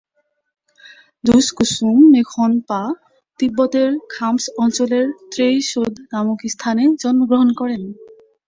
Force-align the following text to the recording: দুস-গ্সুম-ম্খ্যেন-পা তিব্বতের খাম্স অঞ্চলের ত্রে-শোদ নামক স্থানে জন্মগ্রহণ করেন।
দুস-গ্সুম-ম্খ্যেন-পা 1.23 2.81
তিব্বতের 3.39 3.89
খাম্স 4.13 4.43
অঞ্চলের 4.57 5.05
ত্রে-শোদ 5.31 5.93
নামক 6.11 6.39
স্থানে 6.53 6.83
জন্মগ্রহণ 7.01 7.49
করেন। 7.59 7.81